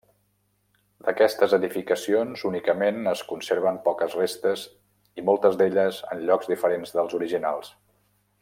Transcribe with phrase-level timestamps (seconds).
[1.07, 4.65] D'aquestes edificacions únicament es conserven poques restes
[5.23, 7.75] i moltes d'elles en llocs diferents dels originals.